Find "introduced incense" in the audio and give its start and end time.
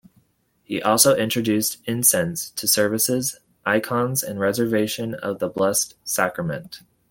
1.15-2.49